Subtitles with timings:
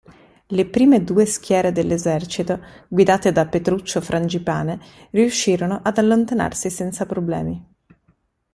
[0.47, 4.79] Le prime due schiere dell'esercito, guidate da Petruccio Frangipane,
[5.11, 7.63] riuscirono ad allontanarsi senza problemi.